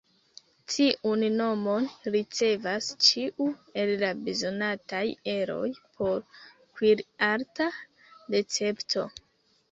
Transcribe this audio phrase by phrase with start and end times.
[0.75, 3.45] Tiun nomon ricevas ĉiu
[3.81, 5.01] el la bezonataj
[5.33, 5.67] eroj
[5.99, 6.39] por
[6.79, 7.69] kuir-arta
[8.37, 9.05] recepto.